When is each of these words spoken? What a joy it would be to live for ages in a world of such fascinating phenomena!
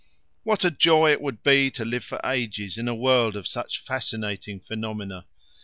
What 0.41 0.65
a 0.65 0.71
joy 0.71 1.11
it 1.11 1.21
would 1.21 1.43
be 1.43 1.69
to 1.69 1.85
live 1.85 2.03
for 2.03 2.19
ages 2.25 2.79
in 2.79 2.87
a 2.87 2.95
world 2.95 3.35
of 3.35 3.47
such 3.47 3.77
fascinating 3.77 4.59
phenomena! 4.59 5.27